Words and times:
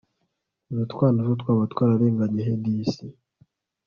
utu 0.71 0.83
twana 0.91 1.19
two 1.25 1.35
twaba 1.41 1.63
twararengeye 1.71 2.39
he 2.47 2.53
disi 2.63 3.05